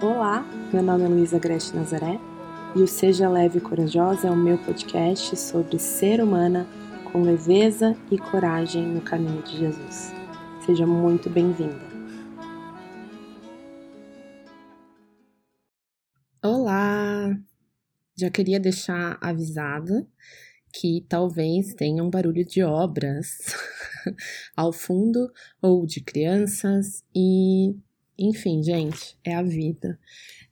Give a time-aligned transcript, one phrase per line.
[0.00, 2.20] Olá, meu nome é Luísa Grete Nazaré
[2.76, 6.66] e o Seja Leve e Corajosa é o meu podcast sobre ser humana
[7.10, 10.12] com leveza e coragem no caminho de Jesus.
[10.64, 11.80] Seja muito bem-vinda.
[16.42, 17.36] Olá!
[18.16, 20.06] Já queria deixar avisada
[20.72, 23.38] que talvez tenha um barulho de obras
[24.56, 27.74] ao fundo ou de crianças e
[28.18, 29.98] enfim, gente, é a vida.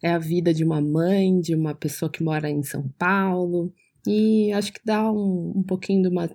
[0.02, 3.74] É a vida de uma mãe, de uma pessoa que mora em São Paulo.
[4.06, 6.30] E acho que dá um, um pouquinho de uma,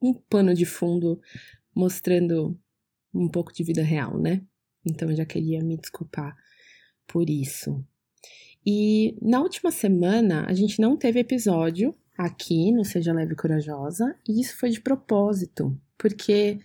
[0.00, 1.20] um pano de fundo
[1.74, 2.58] mostrando
[3.12, 4.42] um pouco de vida real, né?
[4.86, 6.36] Então eu já queria me desculpar
[7.06, 7.84] por isso.
[8.66, 14.16] E na última semana a gente não teve episódio aqui no Seja Leve e Corajosa,
[14.28, 16.60] e isso foi de propósito, porque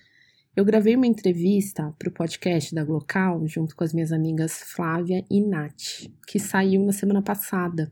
[0.59, 5.23] eu gravei uma entrevista para o podcast da Glocal junto com as minhas amigas Flávia
[5.31, 7.89] e Nath, que saiu na semana passada.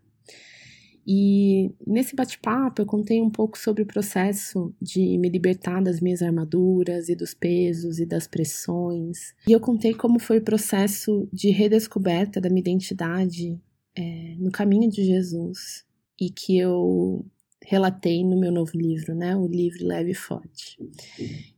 [1.08, 6.22] E nesse bate-papo eu contei um pouco sobre o processo de me libertar das minhas
[6.22, 9.34] armaduras e dos pesos e das pressões.
[9.48, 13.58] E eu contei como foi o processo de redescoberta da minha identidade
[13.98, 15.86] é, no caminho de Jesus
[16.20, 17.26] e que eu
[17.68, 19.36] relatei no meu novo livro, né?
[19.36, 20.78] O Livre, Leve e Forte.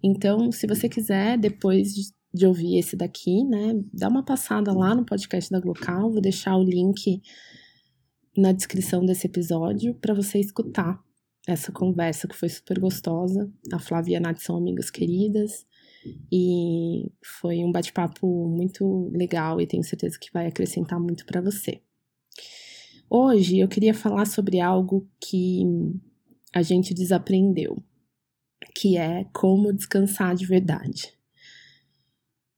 [0.01, 1.93] Então, se você quiser, depois
[2.33, 6.57] de ouvir esse daqui, né, dá uma passada lá no podcast da Glocal, vou deixar
[6.57, 7.21] o link
[8.35, 10.99] na descrição desse episódio para você escutar
[11.47, 13.51] essa conversa que foi super gostosa.
[13.71, 15.63] A Flávia e a Nath são amigas queridas
[16.31, 21.81] e foi um bate-papo muito legal e tenho certeza que vai acrescentar muito para você.
[23.11, 25.63] Hoje eu queria falar sobre algo que
[26.53, 27.81] a gente desaprendeu,
[28.75, 31.11] que é como descansar de verdade.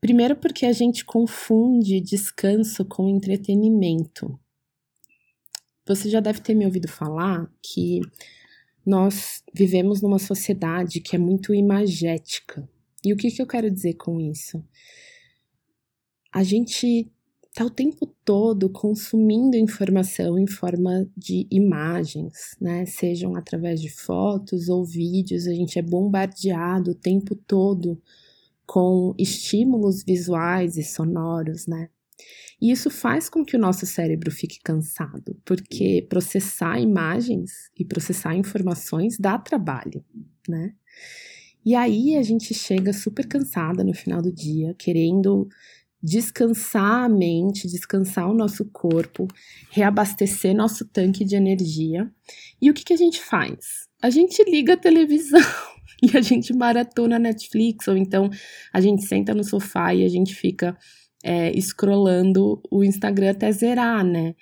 [0.02, 4.38] Primeiro, porque a gente confunde descanso com entretenimento.
[5.88, 8.02] Você já deve ter me ouvido falar que
[8.86, 12.68] nós vivemos numa sociedade que é muito imagética.
[13.06, 14.62] E o que, que eu quero dizer com isso?
[16.34, 17.10] A gente
[17.62, 22.86] está o tempo todo consumindo informação em forma de imagens, né?
[22.86, 28.02] Sejam através de fotos ou vídeos, a gente é bombardeado o tempo todo
[28.66, 31.90] com estímulos visuais e sonoros, né?
[32.60, 38.36] E isso faz com que o nosso cérebro fique cansado, porque processar imagens e processar
[38.36, 40.04] informações dá trabalho,
[40.48, 40.74] né?
[41.64, 45.48] E aí a gente chega super cansada no final do dia, querendo
[46.02, 49.28] descansar a mente, descansar o nosso corpo,
[49.70, 52.10] reabastecer nosso tanque de energia.
[52.62, 53.88] E o que, que a gente faz?
[54.02, 55.40] A gente liga a televisão
[56.02, 58.30] e a gente maratona Netflix, ou então
[58.74, 60.78] a gente senta no sofá e a gente fica
[61.24, 64.34] é, scrollando o Instagram até zerar, né?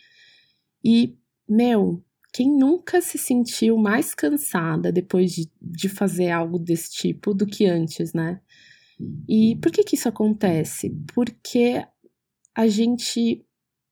[0.84, 7.34] E, meu, quem nunca se sentiu mais cansada depois de, de fazer algo desse tipo
[7.34, 8.40] do que antes, né?
[9.28, 10.90] E por que que isso acontece?
[11.14, 11.86] Porque
[12.56, 13.46] a gente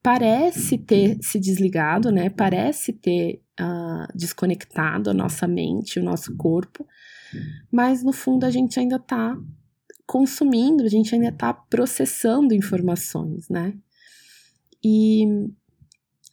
[0.04, 2.30] parece ter se desligado, né?
[2.30, 6.86] Parece ter uh, desconectado a nossa mente, o nosso corpo,
[7.72, 9.38] mas no fundo a gente ainda está
[10.06, 13.74] consumindo, a gente ainda está processando informações, né?
[14.84, 15.26] E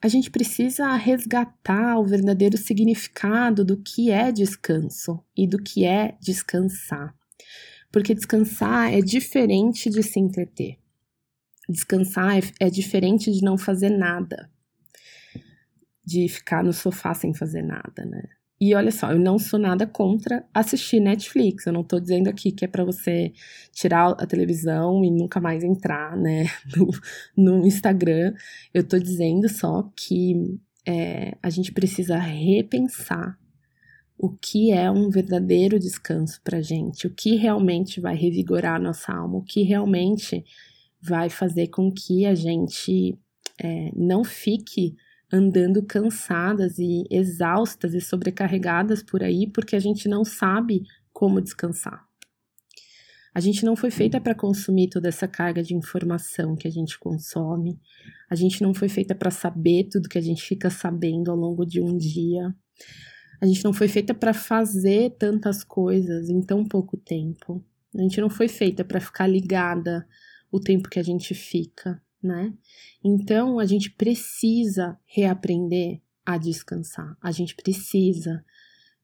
[0.00, 6.16] a gente precisa resgatar o verdadeiro significado do que é descanso e do que é
[6.20, 7.14] descansar.
[7.94, 10.78] Porque descansar é diferente de se entreter.
[11.68, 14.50] Descansar é, é diferente de não fazer nada.
[16.04, 18.24] De ficar no sofá sem fazer nada, né?
[18.60, 21.66] E olha só, eu não sou nada contra assistir Netflix.
[21.66, 23.32] Eu não tô dizendo aqui que é para você
[23.70, 26.90] tirar a televisão e nunca mais entrar, né, no,
[27.60, 28.34] no Instagram.
[28.72, 33.38] Eu tô dizendo só que é, a gente precisa repensar
[34.24, 39.12] o que é um verdadeiro descanso para gente, o que realmente vai revigorar a nossa
[39.12, 40.42] alma, o que realmente
[40.98, 43.18] vai fazer com que a gente
[43.62, 44.96] é, não fique
[45.30, 52.02] andando cansadas e exaustas e sobrecarregadas por aí porque a gente não sabe como descansar.
[53.34, 56.98] A gente não foi feita para consumir toda essa carga de informação que a gente
[56.98, 57.78] consome.
[58.30, 61.66] A gente não foi feita para saber tudo que a gente fica sabendo ao longo
[61.66, 62.54] de um dia.
[63.40, 67.62] A gente não foi feita para fazer tantas coisas em tão pouco tempo.
[67.94, 70.06] A gente não foi feita para ficar ligada
[70.50, 72.52] o tempo que a gente fica, né?
[73.02, 77.16] Então a gente precisa reaprender a descansar.
[77.20, 78.44] A gente precisa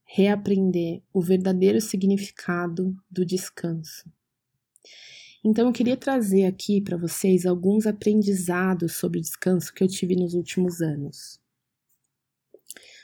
[0.05, 4.11] reaprender o verdadeiro significado do descanso.
[5.43, 10.35] Então eu queria trazer aqui para vocês alguns aprendizados sobre descanso que eu tive nos
[10.35, 11.40] últimos anos.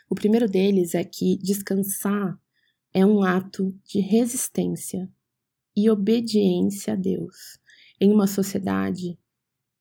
[0.09, 2.41] O primeiro deles é que descansar
[2.93, 5.11] é um ato de resistência
[5.77, 7.59] e obediência a Deus
[8.01, 9.19] em uma sociedade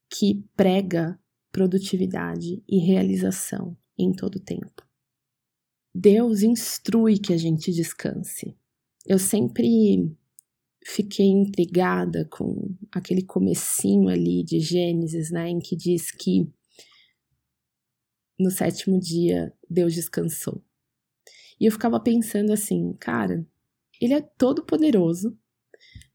[0.09, 1.19] que prega
[1.51, 4.83] produtividade e realização em todo o tempo.
[5.93, 8.57] Deus instrui que a gente descanse.
[9.05, 10.13] Eu sempre
[10.85, 16.51] fiquei intrigada com aquele comecinho ali de Gênesis, né, em que diz que
[18.37, 20.63] no sétimo dia Deus descansou.
[21.59, 23.45] E eu ficava pensando assim, cara,
[23.99, 25.37] ele é todo poderoso,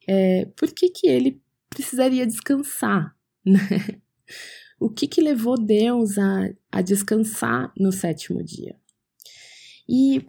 [0.06, 4.00] é, por que que ele precisaria descansar, né?
[4.78, 8.76] O que que levou Deus a, a descansar no sétimo dia?
[9.88, 10.26] E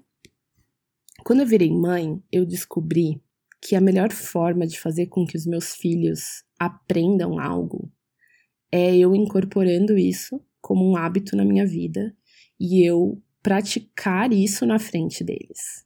[1.24, 3.22] quando eu virei mãe, eu descobri
[3.62, 7.92] que a melhor forma de fazer com que os meus filhos aprendam algo
[8.72, 12.16] é eu incorporando isso como um hábito na minha vida
[12.62, 15.84] e eu praticar isso na frente deles.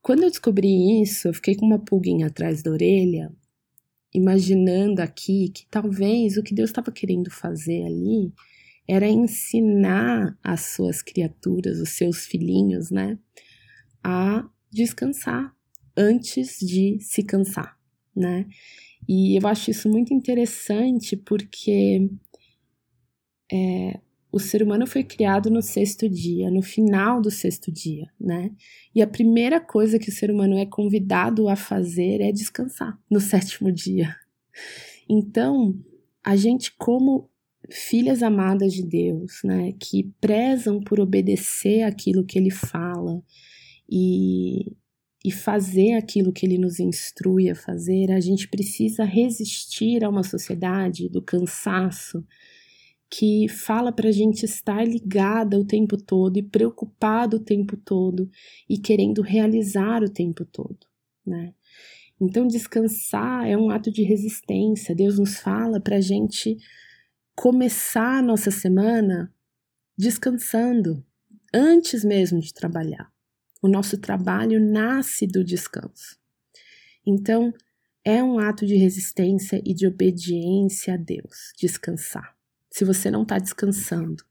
[0.00, 3.30] Quando eu descobri isso, eu fiquei com uma pulguinha atrás da orelha,
[4.14, 8.32] imaginando aqui que talvez o que Deus estava querendo fazer ali
[8.88, 13.18] era ensinar as suas criaturas, os seus filhinhos, né,
[14.02, 15.54] a descansar
[15.94, 17.78] antes de se cansar,
[18.14, 18.46] né?
[19.06, 22.08] E eu acho isso muito interessante porque
[23.52, 24.00] é,
[24.36, 28.50] o ser humano foi criado no sexto dia, no final do sexto dia, né?
[28.94, 33.18] E a primeira coisa que o ser humano é convidado a fazer é descansar no
[33.18, 34.14] sétimo dia.
[35.08, 35.74] Então,
[36.22, 37.30] a gente, como
[37.70, 43.22] filhas amadas de Deus, né, que prezam por obedecer aquilo que ele fala
[43.90, 44.76] e,
[45.24, 50.22] e fazer aquilo que ele nos instrui a fazer, a gente precisa resistir a uma
[50.22, 52.22] sociedade do cansaço
[53.10, 58.28] que fala para a gente estar ligada o tempo todo e preocupada o tempo todo
[58.68, 60.86] e querendo realizar o tempo todo,
[61.24, 61.54] né?
[62.20, 64.94] Então, descansar é um ato de resistência.
[64.94, 66.56] Deus nos fala para a gente
[67.34, 69.32] começar a nossa semana
[69.96, 71.04] descansando,
[71.52, 73.12] antes mesmo de trabalhar.
[73.62, 76.18] O nosso trabalho nasce do descanso.
[77.06, 77.52] Então,
[78.02, 82.35] é um ato de resistência e de obediência a Deus, descansar
[82.76, 84.22] se você não está descansando,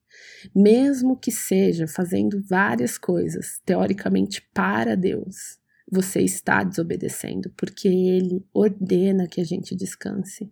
[0.55, 5.57] mesmo que seja fazendo várias coisas, teoricamente para Deus,
[5.91, 10.51] você está desobedecendo, porque Ele ordena que a gente descanse.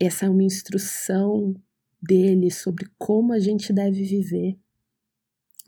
[0.00, 1.54] Essa é uma instrução
[2.00, 4.58] dele sobre como a gente deve viver.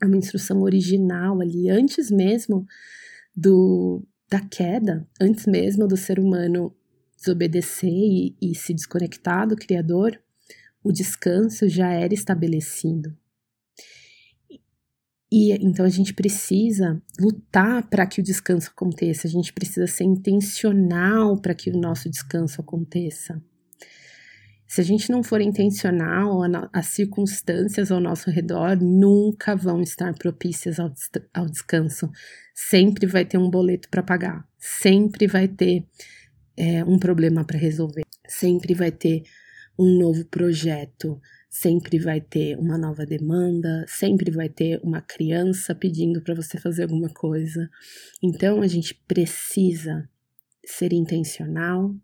[0.01, 2.65] É uma instrução original ali, antes mesmo
[3.35, 6.75] do da queda, antes mesmo do ser humano
[7.15, 10.19] desobedecer e, e se desconectar do Criador,
[10.87, 13.15] o descanso já era estabelecido.
[15.29, 20.05] E então a gente precisa lutar para que o descanso aconteça, a gente precisa ser
[20.05, 23.41] intencional para que o nosso descanso aconteça.
[24.65, 26.41] Se a gente não for intencional,
[26.73, 30.93] as circunstâncias ao nosso redor nunca vão estar propícias ao,
[31.33, 32.09] ao descanso.
[32.53, 35.85] Sempre vai ter um boleto para pagar, sempre vai ter
[36.57, 39.23] é, um problema para resolver, sempre vai ter
[39.77, 46.21] um novo projeto, sempre vai ter uma nova demanda, sempre vai ter uma criança pedindo
[46.21, 47.69] para você fazer alguma coisa.
[48.21, 50.09] Então a gente precisa
[50.65, 51.95] ser intencional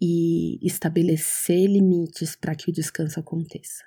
[0.00, 3.84] e estabelecer limites para que o descanso aconteça.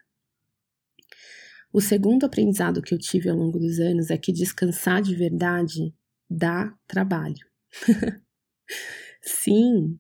[1.72, 5.94] O segundo aprendizado que eu tive ao longo dos anos é que descansar de verdade
[6.28, 7.46] dá trabalho.
[9.22, 10.00] Sim,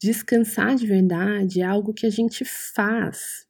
[0.00, 3.46] Descansar de verdade é algo que a gente faz.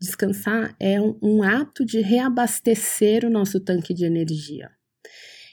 [0.00, 4.70] Descansar é um, um ato de reabastecer o nosso tanque de energia.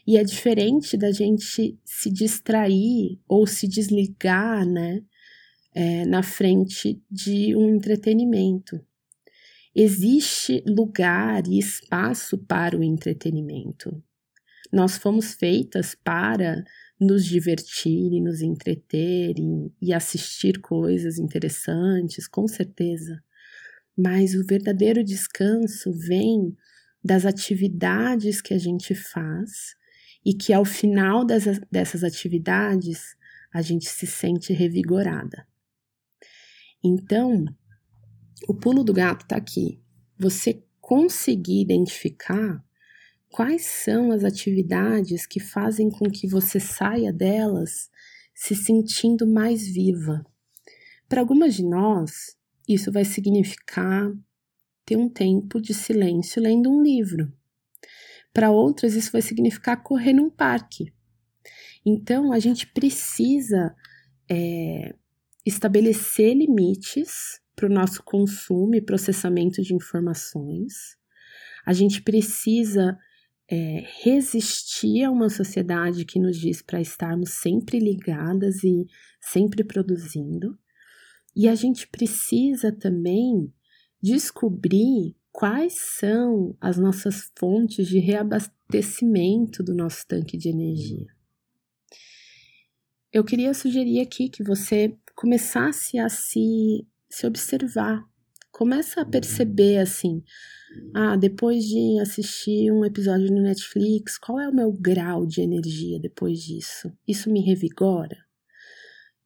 [0.05, 5.01] E é diferente da gente se distrair ou se desligar, né,
[5.73, 8.85] é, na frente de um entretenimento.
[9.75, 14.03] Existe lugar e espaço para o entretenimento.
[14.71, 16.63] Nós fomos feitas para
[17.03, 23.23] nos divertir e nos entreter e, e assistir coisas interessantes, com certeza.
[23.97, 26.55] Mas o verdadeiro descanso vem
[27.03, 29.75] das atividades que a gente faz
[30.25, 33.15] e que ao final dessas atividades
[33.53, 35.45] a gente se sente revigorada.
[36.83, 37.45] Então,
[38.47, 39.81] o pulo do gato está aqui.
[40.17, 42.63] Você conseguir identificar
[43.33, 47.89] quais são as atividades que fazem com que você saia delas
[48.31, 50.23] se sentindo mais viva,
[51.09, 52.37] Para algumas de nós,
[52.67, 54.11] isso vai significar
[54.85, 57.33] ter um tempo de silêncio lendo um livro.
[58.31, 60.93] Para outras, isso vai significar correr num parque.
[61.83, 63.75] Então, a gente precisa
[64.29, 64.95] é,
[65.43, 70.97] estabelecer limites para o nosso consumo e processamento de informações.
[71.65, 72.97] A gente precisa
[73.49, 78.85] é, resistir a uma sociedade que nos diz para estarmos sempre ligadas e
[79.19, 80.57] sempre produzindo.
[81.35, 83.51] E a gente precisa também
[84.01, 91.07] descobrir quais são as nossas fontes de reabastecimento do nosso tanque de energia.
[93.11, 98.03] Eu queria sugerir aqui que você começasse a se, se observar,
[98.51, 100.23] começa a perceber assim,
[100.93, 105.99] ah, depois de assistir um episódio no Netflix, qual é o meu grau de energia
[105.99, 106.91] depois disso?
[107.07, 108.17] Isso me revigora?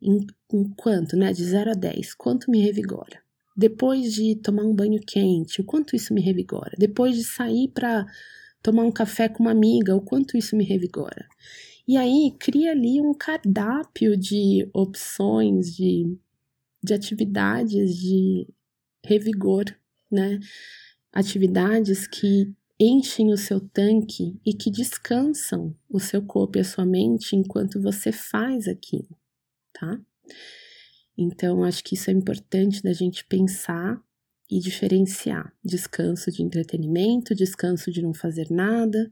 [0.02, 1.34] Em, em quanto, né?
[1.34, 3.22] De 0 a 10, quanto me revigora?
[3.56, 6.74] Depois de tomar um banho quente, o quanto isso me revigora?
[6.78, 8.06] Depois de sair para
[8.62, 11.28] tomar um café com uma amiga, o quanto isso me revigora?
[11.88, 16.18] E aí cria ali um cardápio de opções, de,
[16.84, 18.48] de atividades de
[19.04, 19.66] revigor,
[20.12, 20.40] né?
[21.18, 26.86] Atividades que enchem o seu tanque e que descansam o seu corpo e a sua
[26.86, 29.18] mente enquanto você faz aquilo,
[29.74, 30.00] tá?
[31.18, 34.00] Então, acho que isso é importante da gente pensar
[34.48, 39.12] e diferenciar descanso de entretenimento, descanso de não fazer nada.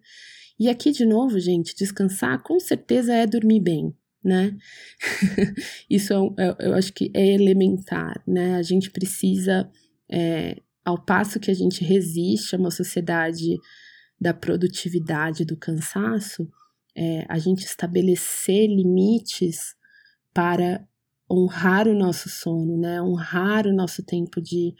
[0.59, 3.91] E aqui, de novo, gente, descansar com certeza é dormir bem,
[4.23, 4.55] né?
[5.89, 8.57] isso é, é, eu acho que é elementar, né?
[8.57, 9.67] A gente precisa,
[10.07, 13.57] é, ao passo que a gente resiste a uma sociedade
[14.21, 16.47] da produtividade, do cansaço,
[16.95, 19.75] é, a gente estabelecer limites
[20.33, 20.87] para
[21.29, 23.01] honrar o nosso sono, né?
[23.01, 24.73] Honrar o nosso tempo de,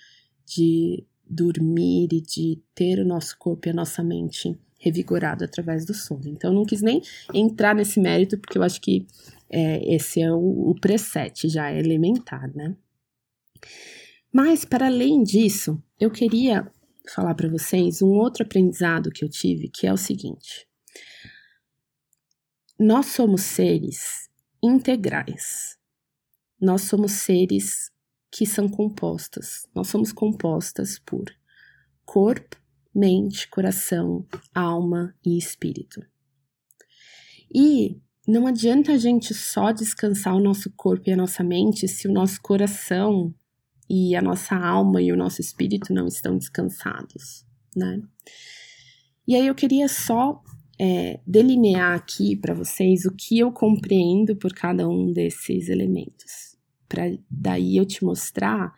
[0.46, 5.94] de dormir e de ter o nosso corpo e a nossa mente revigorado através do
[5.94, 6.28] sono.
[6.28, 7.02] Então, não quis nem
[7.34, 9.08] entrar nesse mérito, porque eu acho que
[9.50, 12.76] é, esse é o, o preset, já é elementar, né?
[14.36, 16.70] Mas, para além disso, eu queria
[17.13, 20.68] falar para vocês um outro aprendizado que eu tive, que é o seguinte:
[22.77, 24.30] nós somos seres
[24.62, 25.75] integrais
[26.60, 27.92] nós somos seres
[28.32, 29.68] que são compostas.
[29.75, 31.25] Nós somos compostas por
[32.06, 32.58] corpo,
[32.94, 36.01] mente, coração, alma e espírito.
[37.54, 42.08] E não adianta a gente só descansar o nosso corpo e a nossa mente se
[42.08, 43.34] o nosso coração
[43.89, 48.01] e a nossa alma e o nosso espírito não estão descansados, né?
[49.27, 50.42] E aí eu queria só
[50.80, 57.18] é, delinear aqui para vocês o que eu compreendo por cada um desses elementos, para
[57.30, 58.74] daí eu te mostrar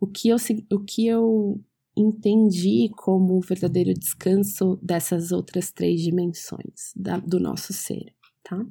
[0.00, 0.36] o que eu,
[0.72, 1.60] o que eu
[1.96, 8.64] entendi como o verdadeiro descanso dessas outras três dimensões da, do nosso ser, tá?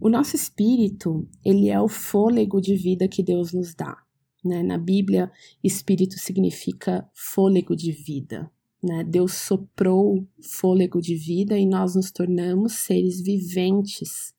[0.00, 3.96] O nosso espírito, ele é o fôlego de vida que Deus nos dá.
[4.44, 4.62] Né?
[4.62, 5.30] Na Bíblia,
[5.62, 8.50] espírito significa fôlego de vida,
[8.82, 9.04] né?
[9.04, 14.34] Deus soprou fôlego de vida e nós nos tornamos seres viventes.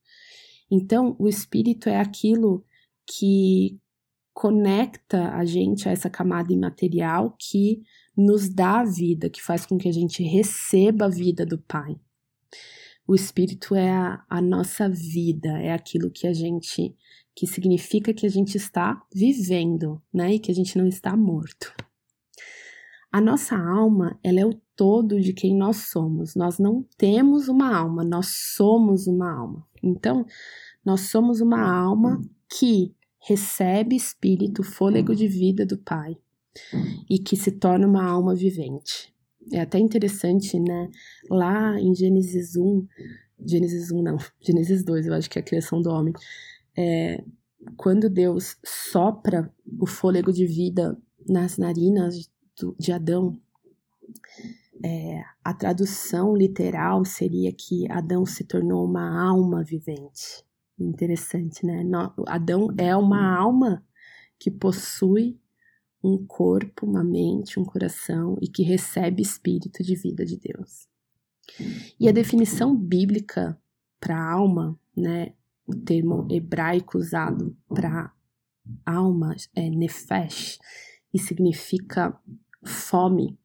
[0.70, 2.66] Então, o espírito é aquilo
[3.06, 3.80] que
[4.34, 7.84] conecta a gente a essa camada imaterial que
[8.18, 11.96] nos dá a vida, que faz com que a gente receba a vida do Pai.
[13.08, 16.96] O espírito é a, a nossa vida, é aquilo que a gente
[17.36, 20.36] que significa que a gente está vivendo, né?
[20.36, 21.74] E que a gente não está morto.
[23.12, 26.36] A nossa alma, ela é o todo de quem nós somos.
[26.36, 29.68] Nós não temos uma alma, nós somos uma alma.
[29.84, 30.26] Então,
[30.86, 36.18] nós somos uma alma que recebe espírito, fôlego de vida do Pai
[37.10, 39.14] e que se torna uma alma vivente.
[39.52, 40.90] É até interessante, né?
[41.30, 42.88] Lá em Gênesis 1,
[43.46, 46.14] Gênesis 1 não, Gênesis 2, eu acho que é a criação do homem,
[46.78, 47.24] é,
[47.78, 50.98] quando Deus sopra o fôlego de vida
[51.28, 52.30] nas narinas
[52.78, 53.40] de Adão,
[54.84, 60.44] é, a tradução literal seria que Adão se tornou uma alma vivente.
[60.80, 61.84] Interessante, né?
[62.28, 63.86] Adão é uma alma
[64.40, 65.40] que possui
[66.04, 70.88] um corpo, uma mente, um coração e que recebe espírito de vida de Deus.
[72.00, 73.60] E a definição bíblica
[74.00, 75.34] para alma, né,
[75.66, 78.14] o termo hebraico usado para
[78.86, 80.60] alma é nefesh
[81.14, 82.18] e significa
[82.66, 83.38] fome.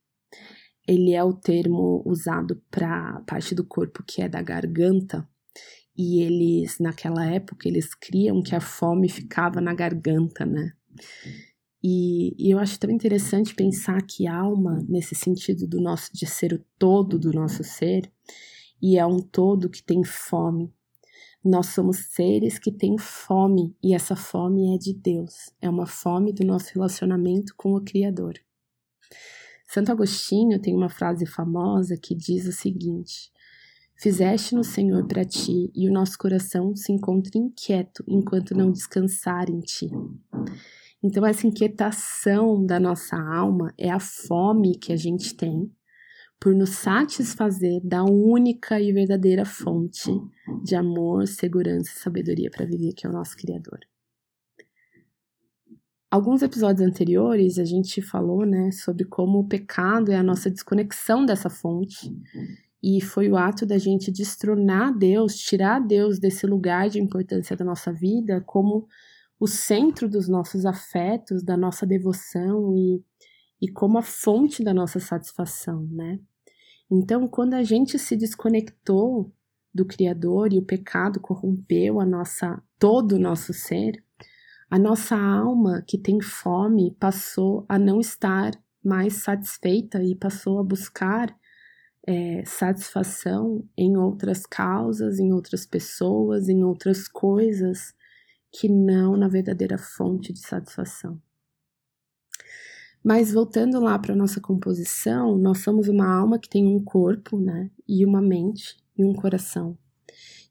[0.87, 5.29] Ele é o termo usado para a parte do corpo que é da garganta
[5.97, 10.73] e eles, naquela época, eles criam que a fome ficava na garganta, né?
[11.83, 16.53] E, e, eu acho tão interessante pensar que alma, nesse sentido do nosso de ser
[16.53, 18.11] o todo do nosso ser,
[18.83, 20.75] e é um todo que tem fome.
[21.47, 26.33] Nós somos seres que têm fome, e essa fome é de Deus, é uma fome
[26.33, 28.35] do nosso relacionamento com o Criador.
[29.65, 33.31] Santo Agostinho tem uma frase famosa que diz o seguinte:
[33.95, 39.49] Fizeste no Senhor para ti, e o nosso coração se encontra inquieto enquanto não descansar
[39.49, 39.89] em ti.
[41.01, 45.71] Então, essa inquietação da nossa alma é a fome que a gente tem
[46.39, 50.11] por nos satisfazer da única e verdadeira fonte
[50.63, 53.81] de amor, segurança e sabedoria para viver, que é o nosso Criador.
[56.11, 61.27] Alguns episódios anteriores a gente falou, né, sobre como o pecado é a nossa desconexão
[61.27, 62.15] dessa fonte
[62.83, 67.65] e foi o ato da gente destronar Deus, tirar Deus desse lugar de importância da
[67.65, 68.87] nossa vida como
[69.39, 73.03] o centro dos nossos afetos, da nossa devoção e,
[73.61, 76.19] e como a fonte da nossa satisfação, né?
[76.91, 79.33] Então, quando a gente se desconectou
[79.75, 84.03] do Criador e o pecado corrompeu a nossa todo o nosso ser,
[84.71, 90.65] a nossa alma que tem fome passou a não estar mais satisfeita e passou a
[90.65, 91.37] buscar
[92.07, 97.95] é, satisfação em outras causas, em outras pessoas, em outras coisas
[98.53, 101.21] que não na verdadeira fonte de satisfação.
[103.07, 107.71] Mas voltando lá para nossa composição, nós somos uma alma que tem um corpo, né,
[107.87, 109.79] e uma mente e um coração.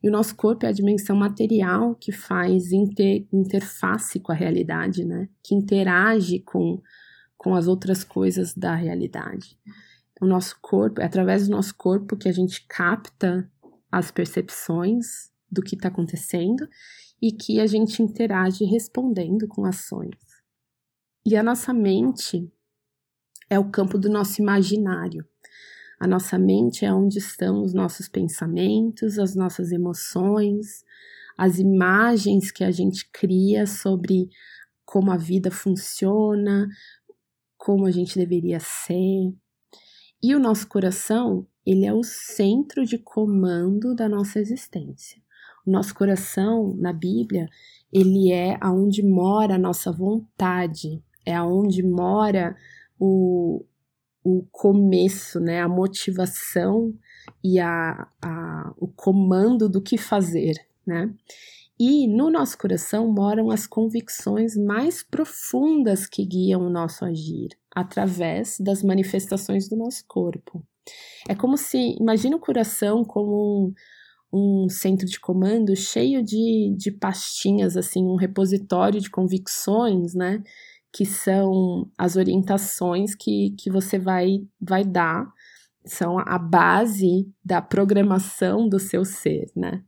[0.01, 5.03] E o nosso corpo é a dimensão material que faz inter, interface com a realidade,
[5.03, 6.81] né, que interage com,
[7.38, 9.59] com as outras coisas da realidade.
[10.21, 13.51] O nosso corpo, é através do nosso corpo que a gente capta
[13.91, 16.65] as percepções do que está acontecendo
[17.21, 20.35] e que a gente interage respondendo com ações.
[21.27, 22.48] E a nossa mente
[23.50, 25.25] é o campo do nosso imaginário.
[26.00, 30.85] A nossa mente é onde estão os nossos pensamentos, as nossas emoções,
[31.35, 34.29] as imagens que a gente cria sobre
[34.85, 36.68] como a vida funciona,
[37.57, 39.33] como a gente deveria ser.
[40.22, 45.20] E o nosso coração, ele é o centro de comando da nossa existência.
[45.66, 47.50] O nosso coração, na Bíblia,
[47.92, 52.55] ele é aonde mora a nossa vontade, é aonde mora
[53.00, 53.66] o,
[54.24, 56.94] o começo, né, a motivação
[57.44, 61.14] e a, a, o comando do que fazer, né?
[61.77, 68.57] E no nosso coração moram as convicções mais profundas que guiam o nosso agir, através
[68.61, 70.64] das manifestações do nosso corpo.
[71.27, 73.74] É como se, imagina o coração como
[74.31, 80.42] um, um centro de comando cheio de, de pastinhas, assim, um repositório de convicções, né?
[80.96, 85.27] Que são as orientações que, que você vai, vai dar,
[85.86, 89.84] são a base da programação do seu ser, né?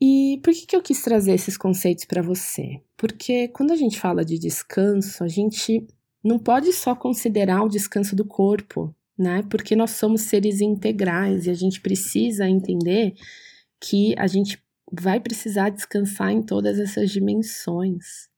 [0.00, 2.80] E por que, que eu quis trazer esses conceitos para você?
[2.96, 5.84] Porque quando a gente fala de descanso, a gente
[6.22, 9.42] não pode só considerar o descanso do corpo, né?
[9.50, 13.14] Porque nós somos seres integrais e a gente precisa entender
[13.80, 18.28] que a gente vai precisar descansar em todas essas dimensões.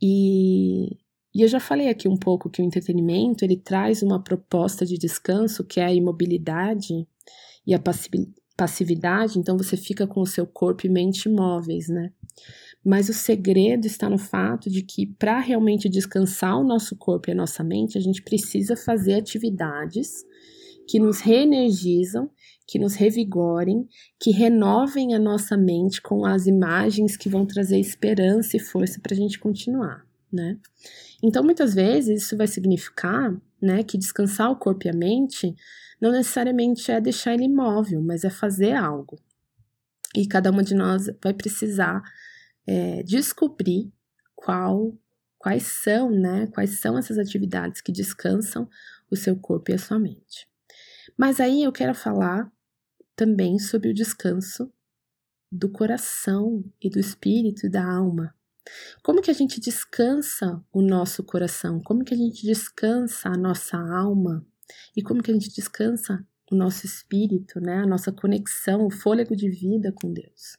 [0.00, 0.96] E,
[1.34, 4.96] e eu já falei aqui um pouco que o entretenimento ele traz uma proposta de
[4.96, 7.06] descanso que é a imobilidade
[7.66, 7.80] e a
[8.56, 12.12] passividade, então você fica com o seu corpo e mente imóveis, né?
[12.84, 17.32] Mas o segredo está no fato de que, para realmente descansar o nosso corpo e
[17.32, 20.24] a nossa mente, a gente precisa fazer atividades
[20.88, 22.30] que nos reenergizam,
[22.70, 28.56] que nos revigorem, que renovem a nossa mente com as imagens que vão trazer esperança
[28.56, 30.56] e força para a gente continuar, né?
[31.20, 35.52] Então, muitas vezes, isso vai significar né, que descansar o corpo e a mente
[36.00, 39.18] não necessariamente é deixar ele imóvel, mas é fazer algo.
[40.16, 42.00] E cada uma de nós vai precisar
[42.64, 43.92] é, descobrir
[44.36, 44.96] qual,
[45.36, 46.46] quais são, né?
[46.54, 48.68] Quais são essas atividades que descansam
[49.10, 50.48] o seu corpo e a sua mente.
[51.18, 52.48] Mas aí eu quero falar
[53.20, 54.72] também sobre o descanso
[55.52, 58.34] do coração e do espírito e da alma.
[59.02, 61.82] Como que a gente descansa o nosso coração?
[61.82, 64.42] Como que a gente descansa a nossa alma?
[64.96, 67.82] E como que a gente descansa o nosso espírito, né?
[67.82, 70.56] A nossa conexão, o fôlego de vida com Deus.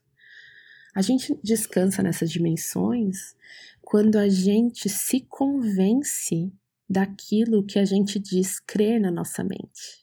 [0.93, 3.35] A gente descansa nessas dimensões
[3.81, 6.53] quando a gente se convence
[6.87, 10.00] daquilo que a gente diz crer na nossa mente.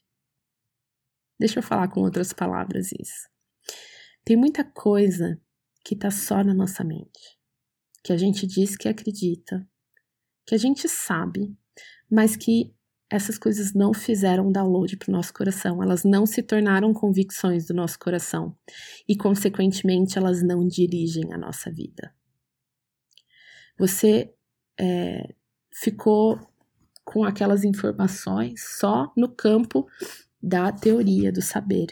[1.38, 3.28] Deixa eu falar com outras palavras isso.
[4.24, 5.40] Tem muita coisa
[5.84, 7.38] que tá só na nossa mente,
[8.02, 9.66] que a gente diz que acredita,
[10.46, 11.56] que a gente sabe,
[12.10, 12.74] mas que
[13.10, 17.72] essas coisas não fizeram download para o nosso coração, elas não se tornaram convicções do
[17.72, 18.54] nosso coração
[19.08, 22.14] e, consequentemente, elas não dirigem a nossa vida.
[23.78, 24.34] Você
[24.78, 25.34] é,
[25.72, 26.38] ficou
[27.04, 29.86] com aquelas informações só no campo
[30.42, 31.88] da teoria, do saber.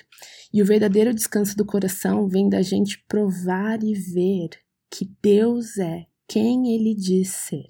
[0.53, 4.51] E o verdadeiro descanso do coração vem da gente provar e ver
[4.91, 7.69] que Deus é quem Ele diz ser.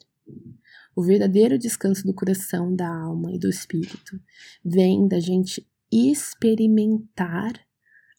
[0.95, 4.19] O verdadeiro descanso do coração, da alma e do espírito
[4.65, 7.53] vem da gente experimentar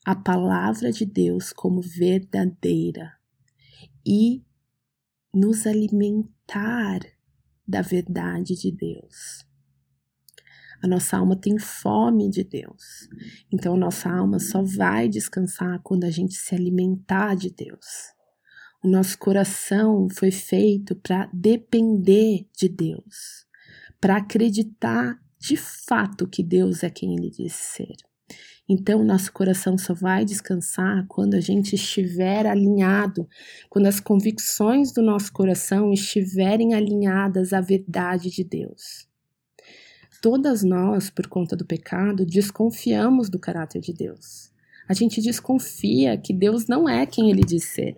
[0.06, 3.14] a palavra de Deus como verdadeira
[4.06, 4.44] e
[5.34, 7.00] nos alimentar
[7.68, 9.47] da verdade de Deus.
[10.84, 13.10] A nossa alma tem fome de Deus.
[13.52, 18.14] Então, a nossa alma só vai descansar quando a gente se alimentar de Deus.
[18.84, 23.46] O nosso coração foi feito para depender de Deus,
[24.00, 27.96] para acreditar de fato que Deus é quem ele diz ser.
[28.70, 33.28] Então, nosso coração só vai descansar quando a gente estiver alinhado,
[33.70, 39.08] quando as convicções do nosso coração estiverem alinhadas à verdade de Deus.
[40.22, 44.52] Todas nós, por conta do pecado, desconfiamos do caráter de Deus.
[44.88, 47.98] A gente desconfia que Deus não é quem ele diz ser.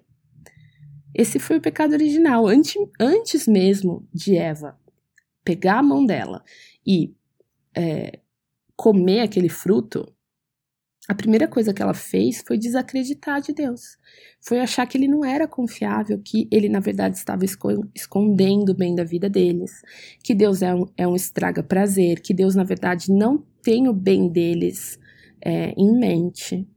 [1.14, 4.78] Esse foi o pecado original, antes, antes mesmo de Eva
[5.44, 6.44] pegar a mão dela
[6.86, 7.14] e
[7.76, 8.20] é,
[8.76, 10.14] comer aquele fruto.
[11.10, 13.98] A primeira coisa que ela fez foi desacreditar de Deus.
[14.40, 17.44] Foi achar que ele não era confiável, que ele, na verdade, estava
[17.96, 19.82] escondendo o bem da vida deles,
[20.24, 24.30] que Deus é um, é um estraga-prazer, que Deus, na verdade, não tem o bem
[24.30, 25.00] deles
[25.42, 26.68] é, em mente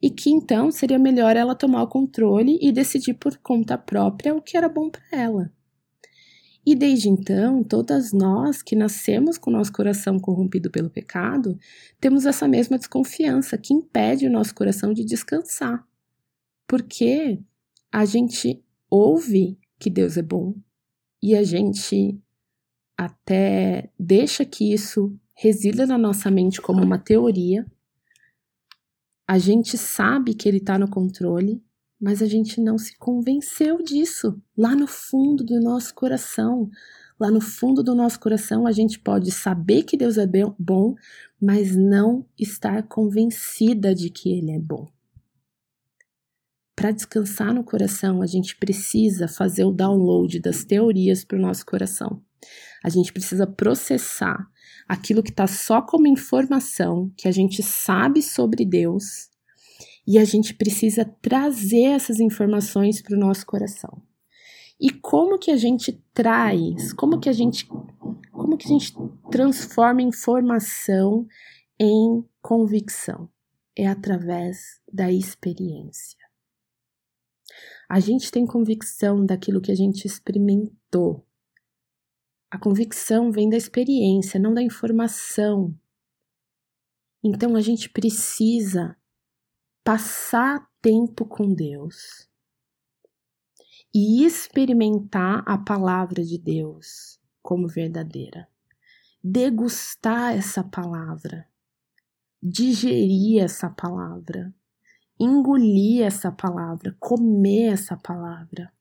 [0.00, 4.40] e que então seria melhor ela tomar o controle e decidir por conta própria o
[4.40, 5.52] que era bom para ela.
[6.66, 11.58] E desde então, todas nós que nascemos com nosso coração corrompido pelo pecado,
[12.00, 15.86] temos essa mesma desconfiança que impede o nosso coração de descansar.
[16.66, 17.38] Porque
[17.92, 20.54] a gente ouve que Deus é bom
[21.22, 22.18] e a gente
[22.96, 27.66] até deixa que isso resida na nossa mente como uma teoria
[29.26, 31.62] a gente sabe que ele está no controle,
[32.04, 34.38] mas a gente não se convenceu disso.
[34.54, 36.70] Lá no fundo do nosso coração,
[37.18, 40.26] lá no fundo do nosso coração, a gente pode saber que Deus é
[40.58, 40.94] bom,
[41.40, 44.86] mas não estar convencida de que ele é bom.
[46.76, 51.64] Para descansar no coração, a gente precisa fazer o download das teorias para o nosso
[51.64, 52.20] coração.
[52.84, 54.46] A gente precisa processar
[54.86, 59.32] aquilo que está só como informação que a gente sabe sobre Deus
[60.06, 64.02] e a gente precisa trazer essas informações para o nosso coração.
[64.80, 67.66] E como que a gente traz, como que a gente,
[68.32, 68.92] como que a gente
[69.30, 71.26] transforma informação
[71.78, 73.28] em convicção?
[73.76, 76.18] É através da experiência.
[77.88, 81.24] A gente tem convicção daquilo que a gente experimentou,
[82.54, 85.76] a convicção vem da experiência, não da informação.
[87.20, 88.96] Então a gente precisa
[89.84, 92.28] passar tempo com Deus
[93.94, 98.48] e experimentar a palavra de Deus como verdadeira.
[99.22, 101.46] Degustar essa palavra,
[102.42, 104.52] digerir essa palavra,
[105.20, 108.72] engolir essa palavra, comer essa palavra.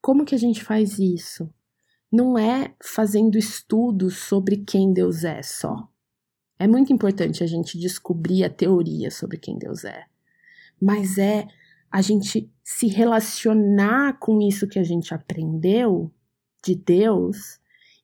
[0.00, 1.52] Como que a gente faz isso?
[2.12, 5.88] não é fazendo estudos sobre quem Deus é só.
[6.62, 10.04] É muito importante a gente descobrir a teoria sobre quem Deus é,
[10.80, 11.48] mas é
[11.90, 16.08] a gente se relacionar com isso que a gente aprendeu
[16.64, 17.58] de Deus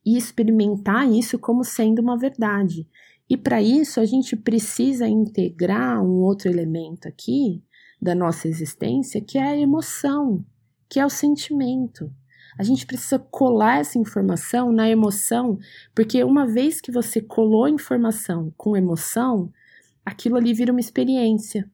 [0.05, 2.85] e experimentar isso como sendo uma verdade.
[3.31, 7.63] E para isso a gente precisa integrar um outro elemento aqui
[8.03, 10.45] da nossa existência, que é a emoção,
[10.89, 12.13] que é o sentimento.
[12.59, 15.59] A gente precisa colar essa informação na emoção,
[15.95, 19.53] porque uma vez que você colou informação com emoção,
[20.05, 21.71] aquilo ali vira uma experiência.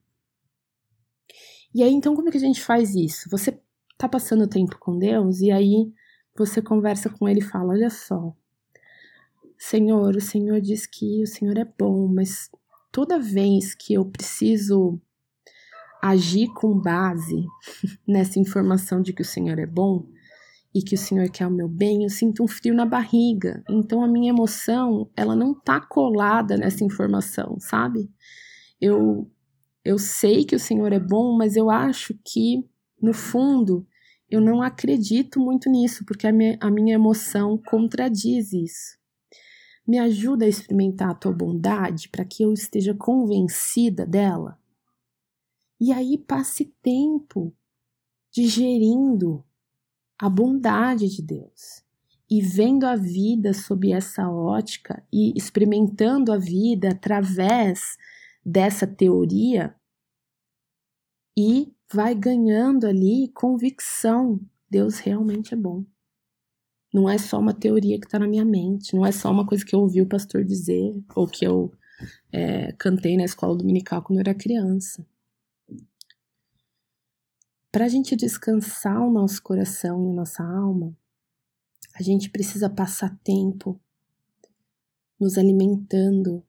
[1.73, 3.27] E aí, então, como é que a gente faz isso?
[3.31, 3.59] Você
[3.97, 5.91] tá passando tempo com Deus e aí
[6.37, 8.35] você conversa com ele e fala: Olha só,
[9.57, 12.49] Senhor, o Senhor diz que o Senhor é bom, mas
[12.91, 15.01] toda vez que eu preciso
[16.01, 17.43] agir com base
[18.07, 20.05] nessa informação de que o Senhor é bom,
[20.75, 23.63] e que o Senhor quer o meu bem, eu sinto um frio na barriga.
[23.69, 28.11] Então a minha emoção, ela não tá colada nessa informação, sabe?
[28.81, 29.31] Eu
[29.85, 32.67] eu sei que o Senhor é bom, mas eu acho que,
[32.99, 33.87] no fundo,
[34.27, 38.97] eu não acredito muito nisso, porque a minha, a minha emoção contradiz isso.
[39.87, 44.59] Me ajuda a experimentar a tua bondade para que eu esteja convencida dela.
[45.79, 47.53] E aí passe tempo
[48.31, 49.45] digerindo
[50.19, 51.83] a bondade de Deus
[52.29, 57.97] e vendo a vida sob essa ótica e experimentando a vida através
[58.43, 59.75] dessa teoria
[61.37, 64.39] e vai ganhando ali convicção.
[64.69, 65.85] Deus realmente é bom.
[66.93, 69.65] Não é só uma teoria que está na minha mente, não é só uma coisa
[69.65, 71.71] que eu ouvi o pastor dizer ou que eu
[72.31, 75.05] é, cantei na escola dominical quando eu era criança.
[77.75, 80.97] Para a gente descansar o nosso coração e a nossa alma,
[81.93, 83.77] a gente precisa passar tempo
[85.19, 86.41] nos alimentando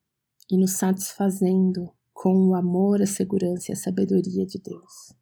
[0.49, 5.17] e nos satisfazendo com o amor, a segurança e a sabedoria de Deus.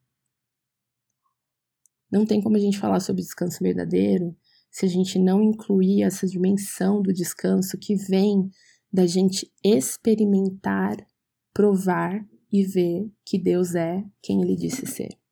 [2.12, 4.36] Não tem como a gente falar sobre descanso verdadeiro
[4.70, 8.50] se a gente não incluir essa dimensão do descanso que vem
[8.92, 10.98] da gente experimentar,
[11.54, 15.23] provar e ver que Deus é quem ele disse ser.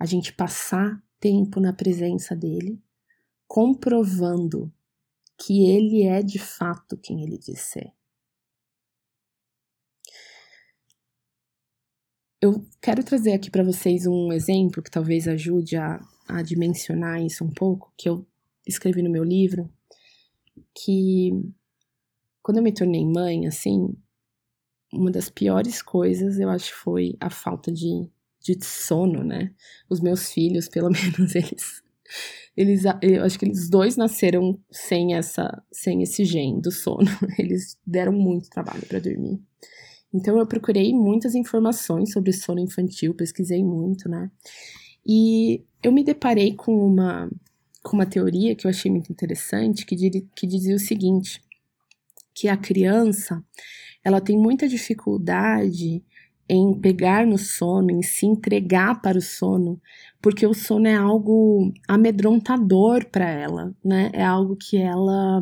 [0.00, 2.82] A gente passar tempo na presença dele
[3.46, 4.72] comprovando
[5.36, 7.92] que ele é de fato quem ele diz ser.
[12.40, 17.44] Eu quero trazer aqui para vocês um exemplo que talvez ajude a, a dimensionar isso
[17.44, 18.26] um pouco, que eu
[18.66, 19.70] escrevi no meu livro,
[20.74, 21.32] que
[22.42, 23.94] quando eu me tornei mãe, assim,
[24.92, 28.10] uma das piores coisas eu acho foi a falta de,
[28.40, 29.52] de sono, né?
[29.88, 31.82] Os meus filhos, pelo menos, eles
[32.56, 37.08] eles, eu acho que eles dois nasceram sem essa, sem esse gene do sono.
[37.38, 39.40] Eles deram muito trabalho para dormir.
[40.12, 44.30] Então eu procurei muitas informações sobre sono infantil, pesquisei muito, né?
[45.06, 47.30] E eu me deparei com uma
[47.82, 49.96] com uma teoria que eu achei muito interessante, que,
[50.34, 51.40] que dizia o seguinte,
[52.34, 53.42] que a criança,
[54.04, 56.04] ela tem muita dificuldade
[56.52, 59.80] em pegar no sono, em se entregar para o sono,
[60.20, 64.10] porque o sono é algo amedrontador para ela, né?
[64.12, 65.40] É algo que ela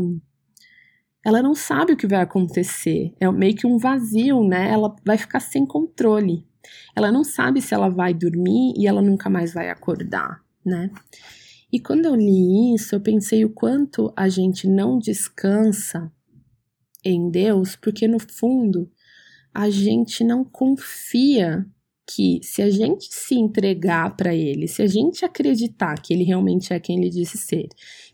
[1.24, 3.14] ela não sabe o que vai acontecer.
[3.18, 4.70] É meio que um vazio, né?
[4.70, 6.46] Ela vai ficar sem controle.
[6.94, 10.90] Ela não sabe se ela vai dormir e ela nunca mais vai acordar, né?
[11.72, 16.12] E quando eu li isso, eu pensei o quanto a gente não descansa
[17.02, 18.90] em Deus, porque no fundo
[19.58, 21.66] a gente não confia
[22.06, 26.72] que se a gente se entregar para ele, se a gente acreditar que ele realmente
[26.72, 27.66] é quem ele disse ser,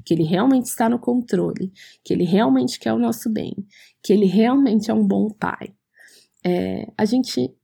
[0.03, 1.71] que ele realmente está no controle,
[2.03, 3.55] que ele realmente quer o nosso bem,
[4.03, 5.75] que ele realmente é um bom pai,
[6.43, 7.55] é, a gente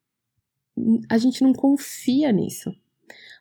[1.08, 2.70] a gente não confia nisso.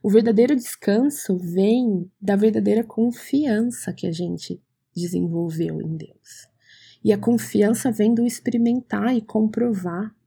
[0.01, 4.61] O verdadeiro descanso vem da verdadeira confiança que a gente
[4.95, 6.47] desenvolveu em Deus.
[7.03, 10.17] E a confiança vem do experimentar e comprovar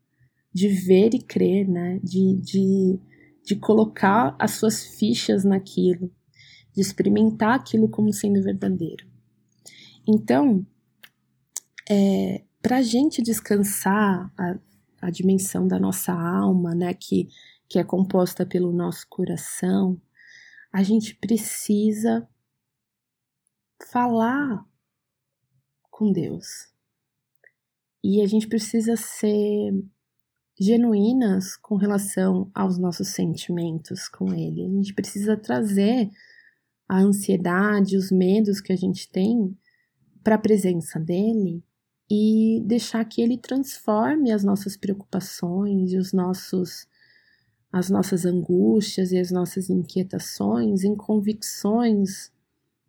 [0.53, 1.99] de ver e crer, né?
[2.03, 3.01] De, de,
[3.45, 6.13] de colocar as suas fichas naquilo,
[6.75, 9.07] de experimentar aquilo como sendo verdadeiro.
[10.07, 10.67] Então,
[11.89, 14.59] é, para a gente descansar a,
[15.01, 16.93] a dimensão da nossa alma, né?
[16.95, 17.29] Que,
[17.69, 20.01] que é composta pelo nosso coração,
[20.73, 22.29] a gente precisa
[23.91, 24.65] falar
[25.91, 26.47] com Deus.
[28.03, 29.73] E a gente precisa ser
[30.63, 34.65] genuínas com relação aos nossos sentimentos com ele.
[34.65, 36.11] A gente precisa trazer
[36.89, 39.57] a ansiedade, os medos que a gente tem
[40.23, 41.63] para a presença dele
[42.11, 46.87] e deixar que ele transforme as nossas preocupações e os nossos
[47.73, 52.31] as nossas angústias e as nossas inquietações em convicções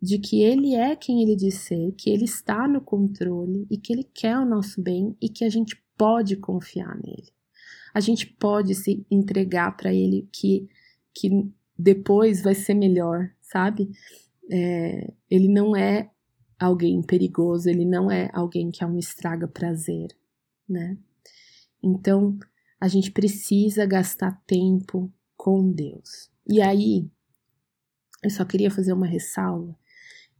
[0.00, 3.94] de que ele é quem ele diz ser, que ele está no controle e que
[3.94, 7.32] ele quer o nosso bem e que a gente pode confiar nele
[7.94, 10.68] a gente pode se entregar para ele que,
[11.14, 13.88] que depois vai ser melhor, sabe?
[14.50, 16.10] É, ele não é
[16.58, 20.08] alguém perigoso, ele não é alguém que é um estraga prazer,
[20.68, 20.98] né?
[21.80, 22.36] Então,
[22.80, 26.30] a gente precisa gastar tempo com Deus.
[26.46, 27.08] E aí,
[28.22, 29.76] eu só queria fazer uma ressalva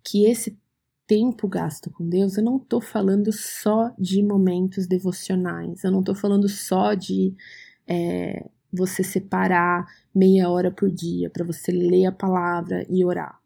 [0.03, 0.59] que esse
[1.07, 6.14] tempo gasto com Deus, eu não estou falando só de momentos devocionais, eu não estou
[6.14, 7.35] falando só de
[7.87, 13.38] é, você separar meia hora por dia para você ler a palavra e orar.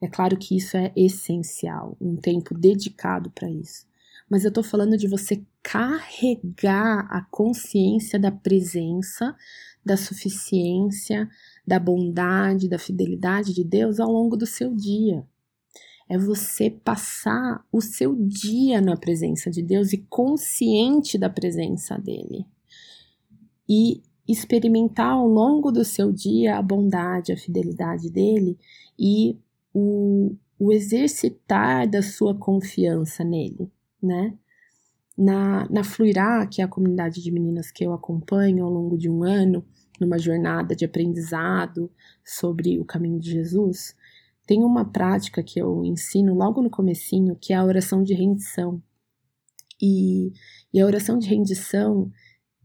[0.00, 3.86] É claro que isso é essencial, um tempo dedicado para isso.
[4.28, 9.36] mas eu tô falando de você carregar a consciência da presença,
[9.84, 11.28] da suficiência,
[11.66, 15.24] da bondade, da fidelidade de Deus ao longo do seu dia.
[16.08, 22.46] É você passar o seu dia na presença de Deus e consciente da presença dele.
[23.68, 28.58] E experimentar ao longo do seu dia a bondade, a fidelidade dele
[28.98, 29.38] e
[29.72, 33.70] o, o exercitar da sua confiança nele,
[34.02, 34.34] né?
[35.16, 39.08] Na, na Fluirá, que é a comunidade de meninas que eu acompanho ao longo de
[39.08, 39.64] um ano,
[39.98, 41.90] numa jornada de aprendizado
[42.22, 43.96] sobre o caminho de Jesus,
[44.46, 48.80] tem uma prática que eu ensino logo no comecinho, que é a oração de rendição.
[49.82, 50.32] E,
[50.72, 52.10] e a oração de rendição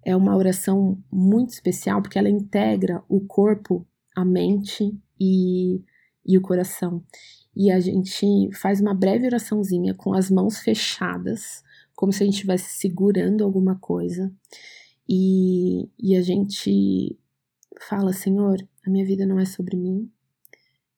[0.06, 5.82] é uma oração muito especial porque ela integra o corpo, a mente e,
[6.26, 7.04] e o coração.
[7.56, 11.64] E a gente faz uma breve oraçãozinha com as mãos fechadas,
[11.96, 14.32] como se a gente estivesse segurando alguma coisa.
[15.10, 17.18] E, e a gente
[17.90, 20.10] fala: Senhor, a minha vida não é sobre mim,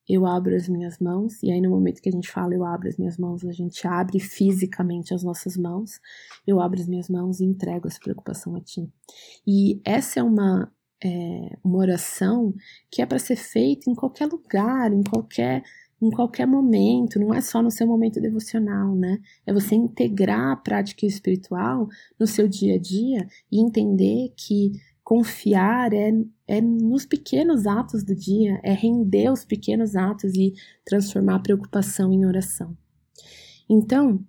[0.07, 2.87] eu abro as minhas mãos, e aí no momento que a gente fala eu abro
[2.87, 5.99] as minhas mãos, a gente abre fisicamente as nossas mãos,
[6.45, 8.89] eu abro as minhas mãos e entrego essa preocupação a ti.
[9.47, 10.71] E essa é uma,
[11.03, 12.53] é, uma oração
[12.91, 15.63] que é para ser feita em qualquer lugar, em qualquer
[16.01, 19.19] em qualquer momento, não é só no seu momento devocional, né?
[19.45, 21.87] É você integrar a prática espiritual
[22.19, 26.11] no seu dia a dia e entender que Confiar é,
[26.47, 30.53] é nos pequenos atos do dia, é render os pequenos atos e
[30.85, 32.77] transformar a preocupação em oração.
[33.69, 34.23] Então,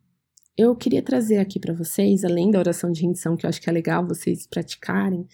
[0.57, 3.69] eu queria trazer aqui para vocês, além da oração de rendição, que eu acho que
[3.69, 5.27] é legal vocês praticarem,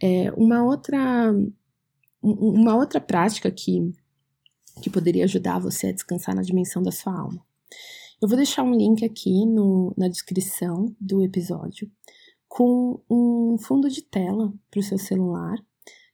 [0.00, 1.32] é, uma outra
[2.20, 3.92] uma outra prática que,
[4.82, 7.40] que poderia ajudar você a descansar na dimensão da sua alma.
[8.20, 11.88] Eu vou deixar um link aqui no, na descrição do episódio
[12.48, 15.56] com um fundo de tela para o seu celular,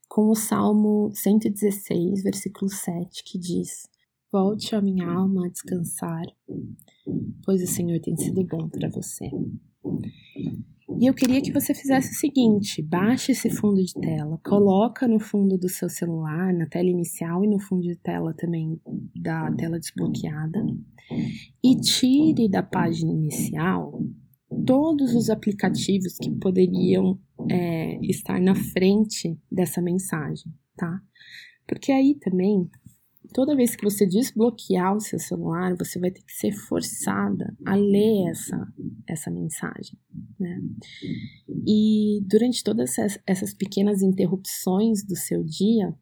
[0.08, 3.88] com o Salmo 116, versículo 7, que diz:
[4.30, 6.24] Volte a minha alma a descansar,
[7.44, 9.30] pois o Senhor tem sido bom para você.
[11.00, 15.18] E eu queria que você fizesse o seguinte: baixe esse fundo de tela, coloca no
[15.18, 18.80] fundo do seu celular, na tela inicial e no fundo de tela também
[19.14, 20.64] da tela desbloqueada,
[21.62, 24.00] e tire da página inicial
[24.66, 27.18] todos os aplicativos que poderiam
[27.50, 31.00] é, estar na frente dessa mensagem, tá?
[31.66, 32.70] Porque aí também,
[33.32, 37.74] toda vez que você desbloquear o seu celular, você vai ter que ser forçada a
[37.74, 38.68] ler essa,
[39.08, 39.98] essa mensagem,
[40.38, 40.60] né?
[41.66, 45.94] E durante todas essas, essas pequenas interrupções do seu dia,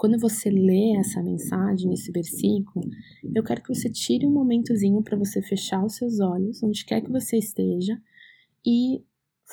[0.00, 2.88] quando você lê essa mensagem, esse versículo,
[3.34, 7.02] eu quero que você tire um momentozinho para você fechar os seus olhos, onde quer
[7.02, 8.00] que você esteja,
[8.66, 9.04] e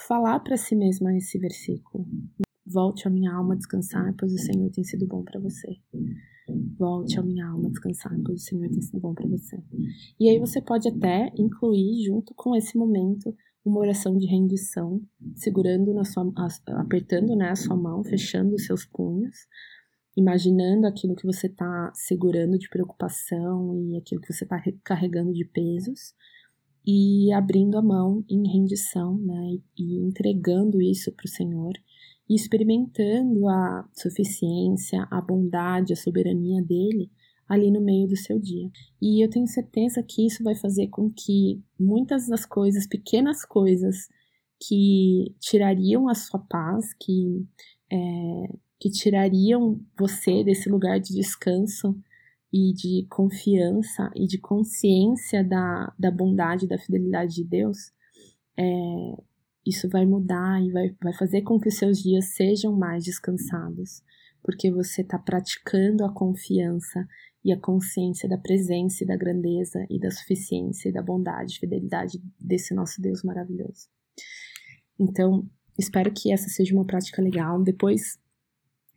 [0.08, 2.08] falar para si mesma esse versículo.
[2.66, 5.82] Volte a minha alma descansar, pois o Senhor tem sido bom para você.
[6.80, 9.62] Volte a minha alma descansar, pois o Senhor tem sido bom para você.
[10.18, 15.02] E aí você pode até incluir junto com esse momento uma oração de rendição,
[15.36, 16.32] segurando na sua,
[16.78, 19.36] apertando né, a sua mão, fechando os seus punhos,
[20.18, 25.46] imaginando aquilo que você está segurando de preocupação e aquilo que você está carregando de
[25.46, 26.16] pesos
[26.84, 31.74] e abrindo a mão em rendição, né, e entregando isso para o Senhor
[32.28, 37.12] e experimentando a suficiência, a bondade, a soberania dele
[37.48, 38.70] ali no meio do seu dia.
[39.02, 44.10] E eu tenho certeza que isso vai fazer com que muitas das coisas, pequenas coisas
[44.60, 47.46] que tirariam a sua paz, que
[47.92, 51.96] é, que tirariam você desse lugar de descanso
[52.52, 57.92] e de confiança e de consciência da, da bondade da fidelidade de Deus,
[58.58, 58.64] é,
[59.66, 64.02] isso vai mudar e vai, vai fazer com que os seus dias sejam mais descansados,
[64.42, 67.06] porque você está praticando a confiança
[67.44, 71.60] e a consciência da presença e da grandeza e da suficiência e da bondade e
[71.60, 73.88] fidelidade desse nosso Deus maravilhoso.
[75.00, 77.62] Então, espero que essa seja uma prática legal.
[77.62, 78.18] Depois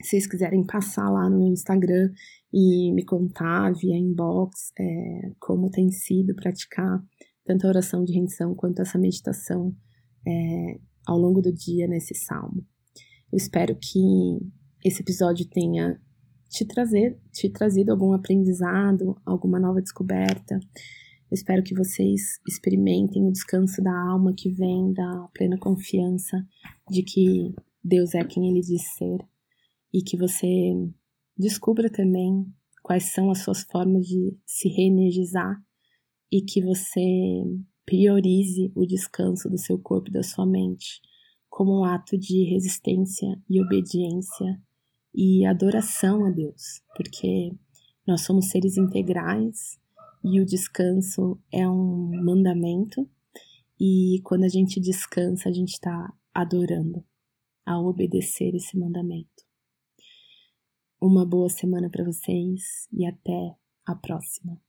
[0.02, 2.10] se vocês quiserem passar lá no meu Instagram
[2.52, 7.02] e me contar via inbox é, como tem sido praticar
[7.44, 9.74] tanto a oração de rendição quanto essa meditação
[10.26, 12.64] é, ao longo do dia nesse salmo.
[13.32, 14.38] Eu espero que
[14.84, 16.00] esse episódio tenha
[16.48, 20.58] te, trazer, te trazido algum aprendizado, alguma nova descoberta.
[21.30, 26.44] Eu espero que vocês experimentem o descanso da alma que vem da plena confiança
[26.88, 29.18] de que Deus é quem Ele diz ser
[29.92, 30.46] e que você
[31.36, 32.46] descubra também
[32.82, 35.62] quais são as suas formas de se reenergizar
[36.30, 37.00] e que você
[37.90, 41.00] Priorize o descanso do seu corpo e da sua mente
[41.48, 44.62] como um ato de resistência e obediência
[45.12, 47.52] e adoração a Deus, porque
[48.06, 49.76] nós somos seres integrais
[50.22, 53.10] e o descanso é um mandamento,
[53.80, 57.04] e quando a gente descansa, a gente está adorando
[57.66, 59.49] a obedecer esse mandamento.
[61.02, 64.60] Uma boa semana para vocês e até a próxima.